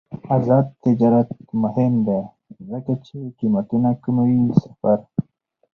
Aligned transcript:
آزاد 0.35 0.65
تجارت 0.83 1.29
مهم 1.63 1.93
دی 2.07 2.21
ځکه 2.69 2.93
چې 3.05 3.17
قیمتونه 3.37 3.89
کموي 4.03 4.39
سفر. 4.63 4.99